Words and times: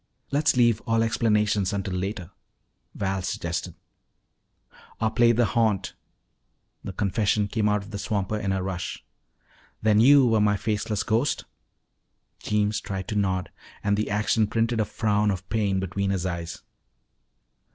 "Let's 0.31 0.57
leave 0.57 0.81
all 0.87 1.03
explanations 1.03 1.71
until 1.73 1.93
later," 1.93 2.31
Val 2.95 3.21
suggested. 3.21 3.75
"Ah 4.99 5.09
played 5.11 5.37
haunt!" 5.37 5.93
the 6.83 6.91
confession 6.91 7.47
came 7.47 7.69
out 7.69 7.83
of 7.83 7.91
the 7.91 7.99
swamper 7.99 8.35
in 8.35 8.51
a 8.51 8.63
rush. 8.63 9.05
"Then 9.83 9.99
you 9.99 10.25
were 10.25 10.41
my 10.41 10.57
faceless 10.57 11.03
ghost?" 11.03 11.45
Jeems 12.39 12.81
tried 12.81 13.07
to 13.09 13.15
nod 13.15 13.51
and 13.83 13.95
the 13.95 14.09
action 14.09 14.47
printed 14.47 14.79
a 14.79 14.85
frown 14.85 15.29
of 15.29 15.47
pain 15.49 15.79
between 15.79 16.09
his 16.09 16.25
eyes. 16.25 16.63